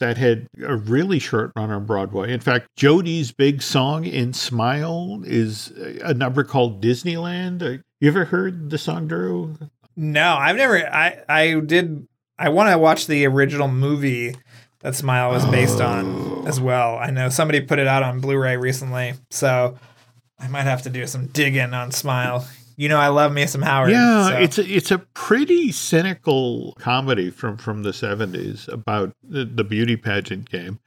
[0.00, 2.32] that had a really short run on Broadway.
[2.32, 5.70] In fact, Jodi's big song in Smile is
[6.02, 7.62] a number called Disneyland.
[7.62, 9.56] Uh, you ever heard the song, Drew?
[9.96, 10.78] No, I've never.
[10.78, 12.06] I I did.
[12.38, 14.34] I want to watch the original movie
[14.80, 15.86] that Smile was based oh.
[15.86, 16.96] on as well.
[16.96, 19.78] I know somebody put it out on Blu-ray recently, so
[20.38, 22.46] I might have to do some digging on Smile.
[22.76, 23.90] You know, I love me some Howard.
[23.90, 24.36] Yeah, so.
[24.36, 29.96] it's a, it's a pretty cynical comedy from from the seventies about the, the beauty
[29.96, 30.80] pageant game.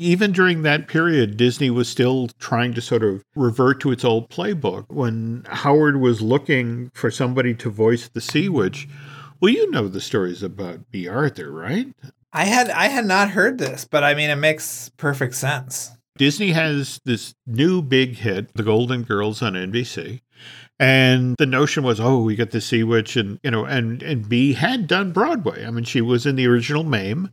[0.00, 4.30] Even during that period, Disney was still trying to sort of revert to its old
[4.30, 4.86] playbook.
[4.88, 8.86] When Howard was looking for somebody to voice the Sea Witch,
[9.40, 11.88] well, you know the stories about Bea Arthur, right?
[12.32, 15.90] I had I had not heard this, but I mean it makes perfect sense.
[16.16, 20.20] Disney has this new big hit, The Golden Girls on NBC.
[20.80, 24.28] And the notion was, oh, we get the Sea Witch, and you know, and and
[24.28, 25.64] Bea had done Broadway.
[25.66, 27.30] I mean, she was in the original Mame.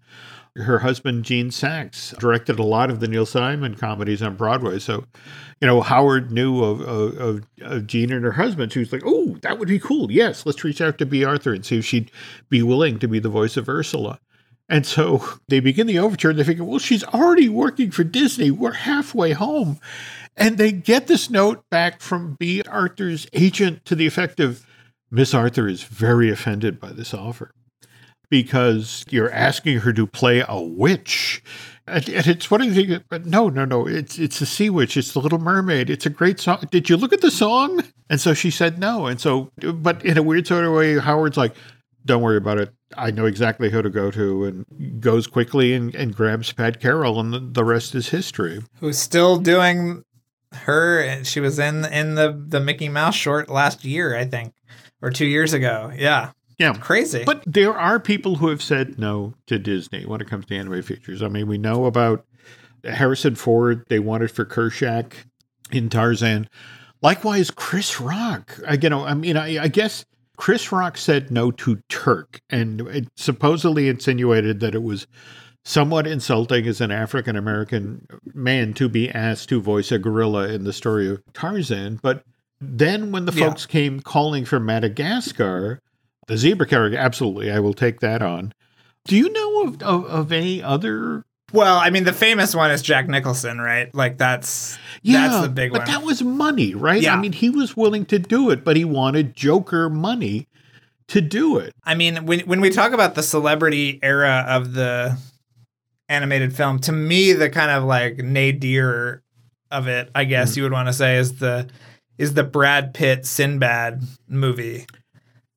[0.56, 4.80] Her husband Gene Saks directed a lot of the Neil Simon comedies on Broadway.
[4.80, 5.04] So,
[5.60, 8.72] you know, Howard knew of, of, of Gene and her husband.
[8.72, 10.12] She was like, "Oh, that would be cool.
[10.12, 12.10] Yes, let's reach out to Bea Arthur and see if she'd
[12.50, 14.20] be willing to be the voice of Ursula."
[14.68, 18.52] And so they begin the overture and they figure, well, she's already working for Disney.
[18.52, 19.80] We're halfway home.
[20.38, 24.66] And they get this note back from Bea Arthur's agent to the effect of
[25.10, 27.52] Miss Arthur is very offended by this offer
[28.30, 31.42] because you're asking her to play a witch.
[31.88, 34.98] And, and it's one of the but no, no, no, it's it's a sea witch.
[34.98, 35.90] It's the Little Mermaid.
[35.90, 36.64] It's a great song.
[36.72, 37.84] Did you look at the song?
[38.10, 39.06] And so she said no.
[39.06, 41.56] And so, but in a weird sort of way, Howard's like,
[42.06, 42.74] don't worry about it.
[42.98, 47.20] I know exactly who to go to, and goes quickly and, and grabs Pat Carroll,
[47.20, 48.62] and the, the rest is history.
[48.80, 50.04] Who's still doing
[50.56, 51.02] her?
[51.02, 54.54] And she was in in the the Mickey Mouse short last year, I think,
[55.02, 55.92] or two years ago.
[55.96, 57.24] Yeah, yeah, crazy.
[57.26, 60.86] But there are people who have said no to Disney when it comes to animated
[60.86, 61.22] features.
[61.22, 62.26] I mean, we know about
[62.84, 65.14] Harrison Ford; they wanted for Kerchak
[65.72, 66.48] in Tarzan.
[67.02, 68.60] Likewise, Chris Rock.
[68.68, 70.06] I, you know, I mean, I, I guess
[70.38, 75.08] Chris Rock said no to Turk, and it supposedly insinuated that it was
[75.66, 80.64] somewhat insulting as an African American man to be asked to voice a gorilla in
[80.64, 82.00] the story of Tarzan.
[82.02, 82.24] But
[82.62, 83.48] then when the yeah.
[83.48, 85.82] folks came calling for Madagascar,
[86.28, 88.54] the zebra character, absolutely, I will take that on.
[89.06, 92.82] Do you know of, of, of any other well, I mean, the famous one is
[92.82, 93.94] Jack Nicholson, right?
[93.94, 95.88] Like that's yeah, that's the big but one.
[95.88, 97.02] But that was money, right?
[97.02, 97.16] Yeah.
[97.16, 100.48] I mean, he was willing to do it, but he wanted Joker money
[101.08, 101.74] to do it.
[101.84, 105.18] I mean, when when we talk about the celebrity era of the
[106.10, 109.24] animated film, to me, the kind of like nadir
[109.72, 110.58] of it, I guess mm.
[110.58, 111.70] you would want to say, is the
[112.18, 114.86] is the Brad Pitt Sinbad movie.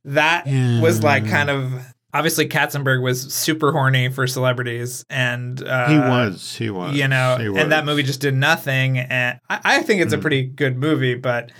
[0.05, 0.81] That yeah.
[0.81, 1.73] was like kind of
[2.15, 7.37] obviously Katzenberg was super horny for celebrities, and uh, he was, he was, you know,
[7.39, 8.99] and that movie just did nothing.
[8.99, 10.19] And I, I think it's mm.
[10.19, 11.53] a pretty good movie, but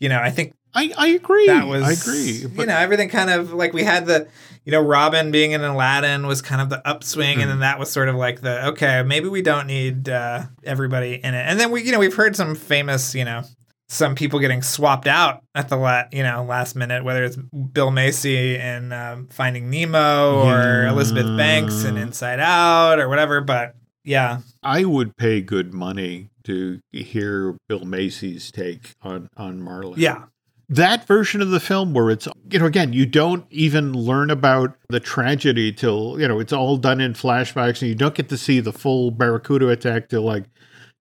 [0.00, 1.46] you know, I think I, I agree.
[1.46, 2.46] That was I agree.
[2.46, 4.28] But, you know, everything kind of like we had the
[4.64, 7.42] you know Robin being in Aladdin was kind of the upswing, mm.
[7.42, 11.14] and then that was sort of like the okay, maybe we don't need uh, everybody
[11.22, 11.44] in it.
[11.46, 13.42] And then we you know we've heard some famous you know
[13.88, 17.90] some people getting swapped out at the la- you know last minute, whether it's Bill
[17.90, 20.90] Macy in um, Finding Nemo or yeah.
[20.90, 23.42] Elizabeth Banks in Inside Out or whatever.
[23.42, 30.00] But yeah, I would pay good money to hear Bill Macy's take on on Marlin.
[30.00, 30.24] Yeah.
[30.72, 34.74] That version of the film where it's you know again you don't even learn about
[34.88, 38.38] the tragedy till you know it's all done in flashbacks and you don't get to
[38.38, 40.44] see the full Barracuda attack till like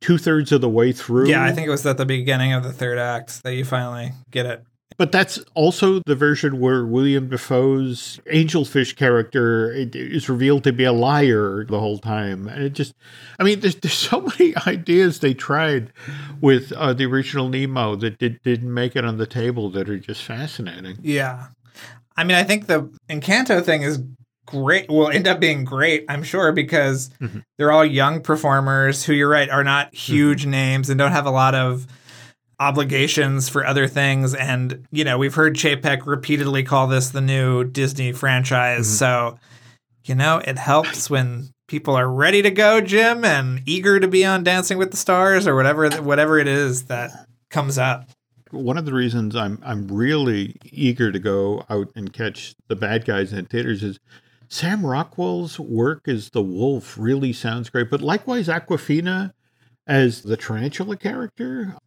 [0.01, 1.29] two thirds of the way through.
[1.29, 4.11] Yeah, I think it was at the beginning of the third act that you finally
[4.29, 4.63] get it.
[4.97, 10.91] But that's also the version where William Dafoe's angelfish character is revealed to be a
[10.91, 12.47] liar the whole time.
[12.47, 12.93] And it just,
[13.39, 15.91] I mean, there's, there's so many ideas they tried
[16.39, 19.99] with uh, the original Nemo that did, didn't make it on the table that are
[19.99, 20.97] just fascinating.
[21.01, 21.47] Yeah.
[22.15, 24.03] I mean, I think the Encanto thing is
[24.45, 27.39] great will end up being great i'm sure because mm-hmm.
[27.57, 30.13] they're all young performers who you're right are not mm-hmm.
[30.13, 30.51] huge mm-hmm.
[30.51, 31.87] names and don't have a lot of
[32.61, 37.63] obligations for other things and you know we've heard chapek repeatedly call this the new
[37.63, 39.33] disney franchise mm-hmm.
[39.33, 39.39] so
[40.03, 44.23] you know it helps when people are ready to go jim and eager to be
[44.23, 47.09] on dancing with the stars or whatever whatever it is that
[47.49, 48.07] comes up
[48.51, 53.05] one of the reasons I'm I'm really eager to go out and catch the bad
[53.05, 53.99] guys in theaters is
[54.49, 59.31] Sam Rockwell's work as the wolf really sounds great, but likewise Awkwafina
[59.87, 61.77] as the tarantula character.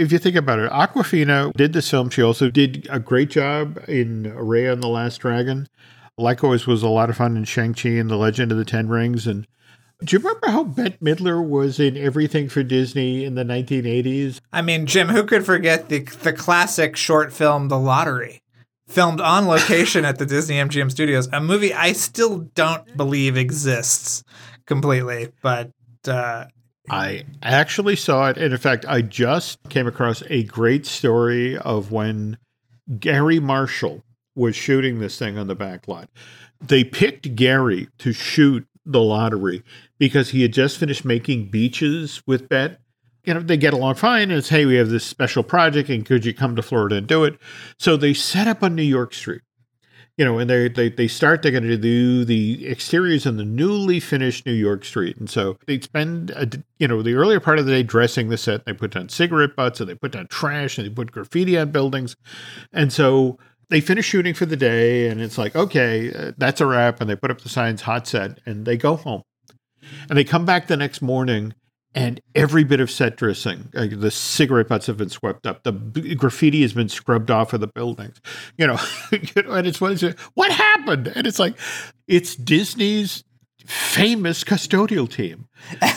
[0.00, 2.08] If you think about it, Awkwafina did this film.
[2.08, 5.68] She also did a great job in Raya and the Last Dragon.
[6.16, 9.26] Likewise, was a lot of fun in Shang-Chi and the Legend of the Ten Rings.
[9.26, 9.46] And
[10.02, 14.40] do you remember how Bette Midler was in everything for Disney in the 1980s?
[14.50, 18.40] I mean, Jim, who could forget the the classic short film The Lottery?
[18.88, 24.24] Filmed on location at the Disney MGM Studios, a movie I still don't believe exists
[24.64, 25.70] completely, but
[26.08, 26.46] uh,
[26.88, 28.36] I actually saw it.
[28.36, 32.38] And in fact, I just came across a great story of when
[32.98, 34.02] Garry Marshall
[34.34, 36.08] was shooting this thing on the back lot.
[36.60, 39.62] They picked Garry to shoot the lottery
[39.98, 42.76] because he had just finished making beaches with Bette.
[43.24, 44.22] You know, they get along fine.
[44.22, 47.06] And it's, hey, we have this special project and could you come to Florida and
[47.06, 47.38] do it?
[47.78, 49.42] So they set up on New York Street
[50.20, 53.44] you know, and they they they start they're going to do the exteriors in the
[53.44, 56.46] newly finished New York street, and so they spend a,
[56.78, 58.66] you know the earlier part of the day dressing the set.
[58.66, 61.70] They put down cigarette butts and they put down trash and they put graffiti on
[61.70, 62.16] buildings,
[62.70, 63.38] and so
[63.70, 67.08] they finish shooting for the day, and it's like okay, uh, that's a wrap, and
[67.08, 69.22] they put up the signs, hot set, and they go home,
[70.10, 71.54] and they come back the next morning
[71.94, 75.72] and every bit of set dressing, the cigarette butts have been swept up, the
[76.16, 78.20] graffiti has been scrubbed off of the buildings,
[78.56, 78.78] you know,
[79.12, 80.00] you know and it's what,
[80.34, 81.08] what happened?
[81.08, 81.56] And it's like,
[82.06, 83.24] it's Disney's
[83.66, 85.48] famous custodial team,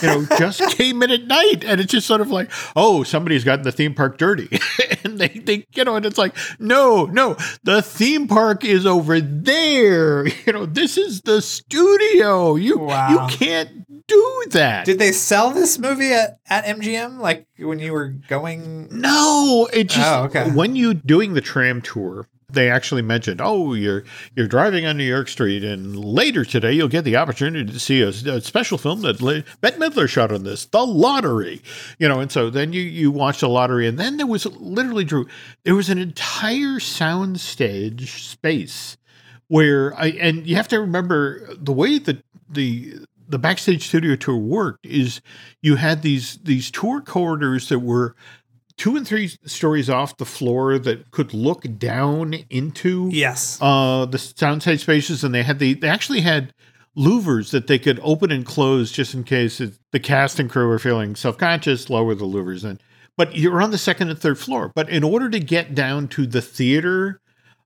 [0.02, 1.64] you know, just came in at night.
[1.64, 4.48] And it's just sort of like, oh, somebody's gotten the theme park dirty.
[5.04, 9.20] and they, they, you know, and it's like, no, no, the theme park is over
[9.20, 10.26] there.
[10.44, 12.56] You know, this is the studio.
[12.56, 13.08] You, wow.
[13.08, 14.84] you can't do that.
[14.84, 17.18] Did they sell this movie at, at MGM?
[17.18, 18.88] Like when you were going?
[18.90, 20.50] No, it just, oh, okay.
[20.50, 25.04] when you doing the tram tour, they actually mentioned, oh, you're you're driving on New
[25.04, 29.02] York Street, and later today you'll get the opportunity to see a, a special film
[29.02, 29.18] that
[29.60, 31.62] Bette Midler shot on this, The Lottery.
[31.98, 35.04] You know, and so then you you watch The Lottery, and then there was literally
[35.04, 35.26] Drew,
[35.64, 38.96] there was an entire soundstage space
[39.48, 42.94] where I and you have to remember the way that the
[43.28, 45.20] the backstage studio tour worked is
[45.62, 48.14] you had these these tour corridors that were
[48.76, 54.18] two and three stories off the floor that could look down into yes uh the
[54.18, 56.52] soundstage spaces and they had the they actually had
[56.96, 60.68] louvers that they could open and close just in case it, the cast and crew
[60.68, 62.82] were feeling self-conscious lower the louvers and
[63.16, 66.26] but you're on the second and third floor but in order to get down to
[66.26, 67.20] the theater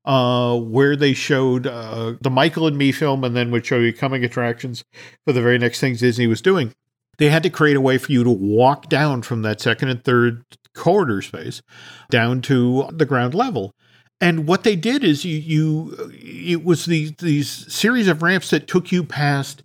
[0.09, 3.93] uh, where they showed uh, the Michael and Mickey film and then would show you
[3.93, 4.83] coming attractions
[5.27, 6.73] for the very next things Disney was doing.
[7.19, 10.03] They had to create a way for you to walk down from that second and
[10.03, 11.63] third corridor space
[12.11, 13.73] down to the ground level.
[14.21, 18.67] And what they did is you, you it was these these series of ramps that
[18.67, 19.63] took you past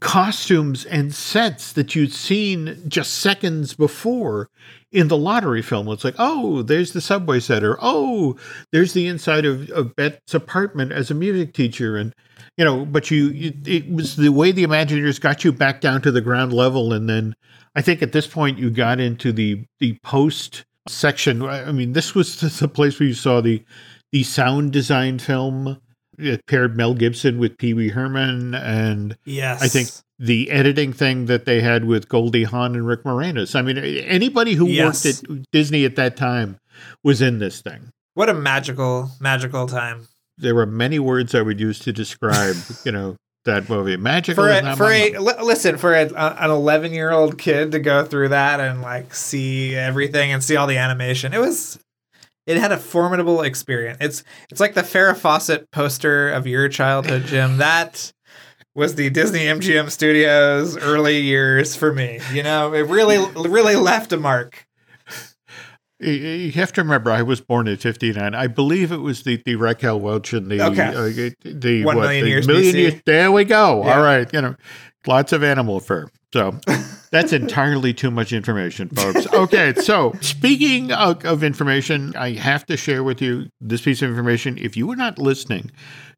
[0.00, 4.48] costumes and sets that you'd seen just seconds before
[4.92, 5.88] in the lottery film.
[5.88, 8.36] It's like, oh, there's the subway set, or oh,
[8.72, 12.14] there's the inside of, of Bette's apartment as a music teacher, and
[12.56, 16.02] you know, but you, you, it was the way the Imagineers got you back down
[16.02, 17.34] to the ground level, and then
[17.74, 21.42] I think at this point you got into the the post section.
[21.42, 23.64] I mean, this was the place where you saw the
[24.12, 25.80] the sound design film.
[26.20, 31.26] It paired Mel Gibson with Pee Wee Herman, and yes, I think the editing thing
[31.26, 33.56] that they had with Goldie Hawn and Rick Moranis.
[33.56, 35.04] I mean, anybody who yes.
[35.04, 36.58] worked at Disney at that time
[37.02, 37.90] was in this thing.
[38.14, 40.08] What a magical, magical time!
[40.36, 43.96] There were many words I would use to describe, you know, that movie.
[43.96, 48.04] Magic for a, for a listen for a, an 11 year old kid to go
[48.04, 51.32] through that and like see everything and see all the animation.
[51.32, 51.78] It was
[52.50, 53.98] it had a formidable experience.
[54.00, 57.58] It's it's like the Farrah Fawcett poster of your childhood, Jim.
[57.58, 58.12] That
[58.74, 62.18] was the Disney MGM Studios early years for me.
[62.32, 64.66] You know, it really really left a mark.
[66.00, 68.34] You have to remember, I was born in '59.
[68.34, 70.86] I believe it was the, the Raquel Welch and the okay.
[70.88, 72.94] uh, the one what, million the years million years.
[73.06, 73.84] There we go.
[73.84, 73.96] Yeah.
[73.96, 74.56] All right, you know,
[75.06, 76.08] lots of animal fur.
[76.32, 76.58] So
[77.12, 79.26] that's entirely too much information, folks.
[79.32, 84.10] Okay, so speaking of, of information, I have to share with you this piece of
[84.10, 84.58] information.
[84.58, 85.70] If you were not listening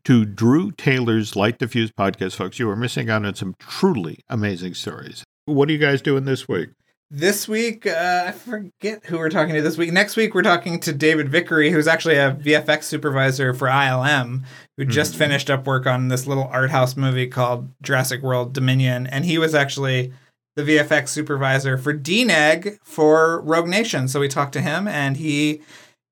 [0.04, 4.20] to Drew Taylor's Light the Fuse podcast, folks, you are missing out on some truly
[4.28, 5.24] amazing stories.
[5.46, 6.70] What are you guys doing this week?
[7.14, 9.92] This week, uh, I forget who we're talking to this week.
[9.92, 14.44] Next week, we're talking to David Vickery, who's actually a VFX supervisor for ILM,
[14.78, 15.18] who just mm-hmm.
[15.18, 19.06] finished up work on this little art house movie called Jurassic World Dominion.
[19.06, 20.12] And he was actually
[20.56, 24.08] the VFX supervisor for DNEG for Rogue Nation.
[24.08, 25.62] So we talked to him, and he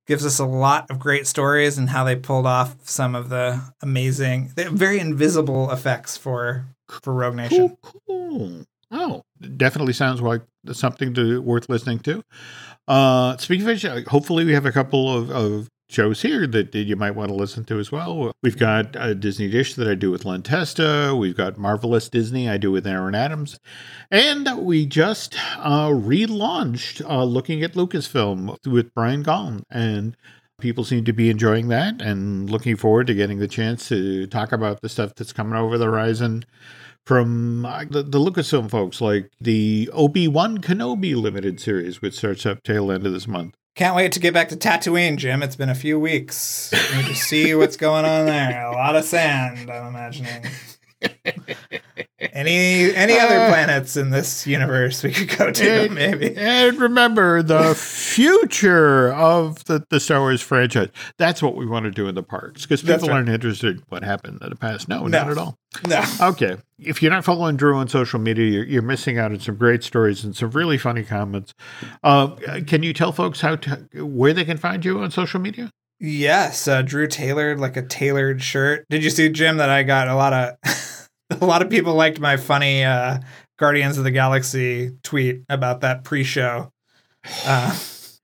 [0.06, 3.60] gives us a lot of great stories and how they pulled off some of the
[3.82, 7.76] amazing, very invisible effects for for Rogue Nation.
[7.82, 8.64] Cool, cool.
[8.90, 9.22] Oh,
[9.56, 12.22] definitely sounds like something to worth listening to.
[12.88, 16.74] Uh, speaking of which, uh, hopefully we have a couple of, of shows here that,
[16.74, 18.32] you might want to listen to as well.
[18.42, 21.14] We've got a Disney Dish that I do with Len Testa.
[21.18, 23.58] We've got Marvelous Disney I do with Aaron Adams.
[24.10, 29.64] And we just uh, relaunched uh, Looking at Lucasfilm with Brian Gallen.
[29.70, 30.16] And
[30.60, 34.52] people seem to be enjoying that and looking forward to getting the chance to talk
[34.52, 36.44] about the stuff that's coming over the horizon
[37.06, 42.46] from uh, the, the Lucasfilm folks, like the Obi Wan Kenobi limited series, which starts
[42.46, 43.54] up tail end of this month.
[43.76, 45.42] Can't wait to get back to Tatooine, Jim.
[45.42, 46.72] It's been a few weeks.
[46.94, 48.66] Need to see what's going on there.
[48.66, 50.44] A lot of sand, I'm imagining.
[52.20, 56.36] Any any other Uh, planets in this universe we could go to, And- maybe.
[56.36, 60.88] And remember the future of the, the Star Wars franchise.
[61.18, 63.16] That's what we want to do in the parks because people right.
[63.16, 64.88] aren't interested in what happened in the past.
[64.88, 65.18] No, No.
[65.18, 65.56] not at all.
[65.86, 66.02] No.
[66.20, 66.56] Okay.
[66.78, 69.82] If you're not following Drew on social media, you're, you're missing out on some great
[69.84, 71.54] stories and some really funny comments.
[72.02, 72.28] Uh,
[72.66, 75.70] can you tell folks how to, where they can find you on social media?
[76.02, 78.86] Yes, uh, Drew tailored like a tailored shirt.
[78.88, 80.54] Did you see, Jim, that I got a lot of
[81.40, 83.18] a lot of people liked my funny uh,
[83.58, 86.72] Guardians of the Galaxy tweet about that pre-show.
[87.46, 87.78] Uh,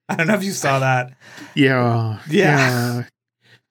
[0.09, 1.13] I don't know if you saw that.
[1.55, 2.19] Yeah.
[2.29, 3.05] Yeah.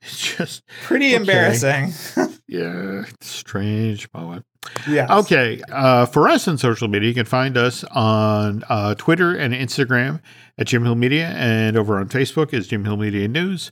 [0.07, 1.15] It's just, Pretty Okay.
[1.15, 1.91] embarrassing.
[2.47, 4.45] yeah, strange moment.
[4.87, 5.07] yeah.
[5.17, 5.59] Okay.
[5.71, 10.21] Uh, for us on social media, you can find us on uh, Twitter and Instagram
[10.59, 13.71] at Jim Hill Media, and over on Facebook is Jim Hill Media News.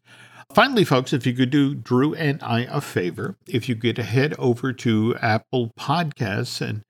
[0.53, 4.33] Finally, folks, if you could do Drew and I a favor, if you could head
[4.37, 6.83] over to Apple Podcasts and,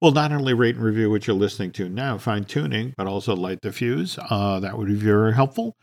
[0.00, 3.34] will not only rate and review what you're listening to now, fine tuning, but also
[3.34, 5.76] light the fuse, uh, that would be very helpful.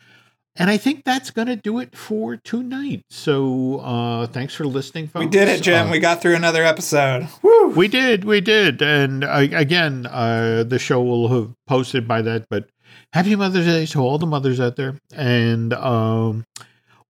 [0.57, 3.03] And I think that's going to do it for tonight.
[3.09, 5.25] So uh, thanks for listening, folks.
[5.25, 5.87] We did it, Jim.
[5.87, 7.27] Uh, we got through another episode.
[7.41, 7.55] Woo!
[7.75, 12.45] we did, we did, and uh, again, uh, the show will have posted by that.
[12.49, 12.69] But
[13.11, 16.45] happy Mother's Day to all the mothers out there, and um,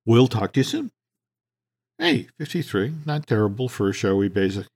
[0.05, 0.91] we'll talk to you soon.
[1.97, 4.67] Hey, fifty-three, not terrible for a show we basic